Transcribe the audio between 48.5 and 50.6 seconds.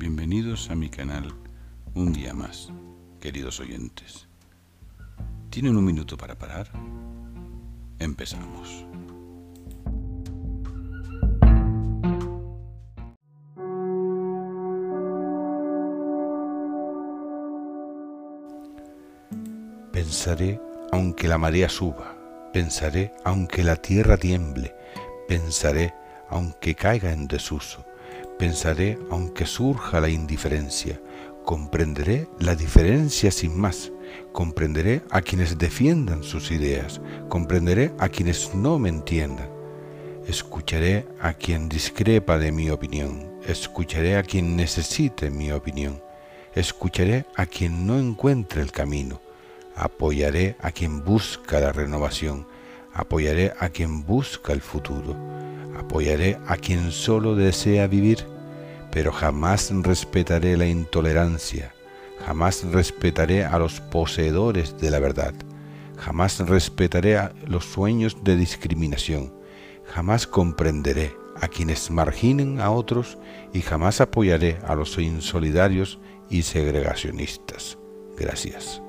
el camino, apoyaré